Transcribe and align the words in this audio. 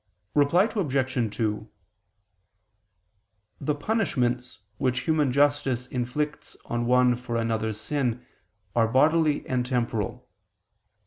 Reply 0.33 0.63
Obj. 0.63 1.35
2: 1.37 1.69
The 3.61 3.75
punishments 3.75 4.61
which 4.79 5.01
human 5.01 5.31
justice 5.31 5.85
inflicts 5.85 6.57
on 6.65 6.87
one 6.87 7.15
for 7.15 7.35
another's 7.35 7.79
sin 7.79 8.25
are 8.75 8.87
bodily 8.87 9.47
and 9.47 9.63
temporal. 9.63 10.27